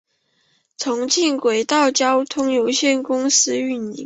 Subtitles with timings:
[0.79, 3.99] 重庆轨道交通有限公司运营。